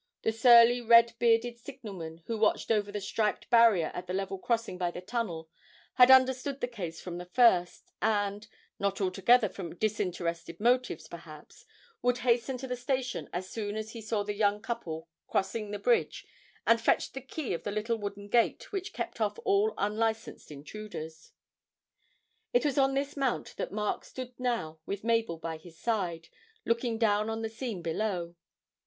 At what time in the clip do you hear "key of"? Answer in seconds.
17.21-17.61